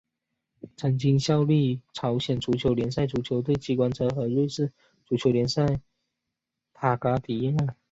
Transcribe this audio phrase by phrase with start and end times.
[0.77, 4.73] 曾经效力朝鲜足球联赛足球队机关车和瑞士
[5.05, 5.81] 足球挑战联赛
[6.73, 7.75] 康戈迪亚。